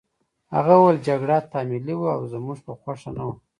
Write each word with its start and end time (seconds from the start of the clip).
هغه 0.55 0.73
وویل 0.77 0.97
جګړه 1.07 1.37
تحمیلي 1.51 1.95
وه 1.97 2.09
او 2.17 2.21
زموږ 2.33 2.57
په 2.67 2.71
خوښه 2.81 3.09
نه 3.17 3.23
وه 3.27 3.35